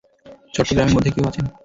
[0.53, 1.45] চট্টগ্রামের মধ্যে কেউ আছেন?